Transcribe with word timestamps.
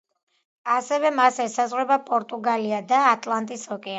ასევე 0.75 1.11
მას 1.17 1.37
ესაზღვრება 1.43 1.99
პორტუგალია 2.09 2.83
და 2.93 3.05
ატლანტის 3.13 3.67
ოკეანე. 3.71 3.89